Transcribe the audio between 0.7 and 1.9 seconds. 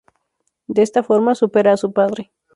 esta forma, supera a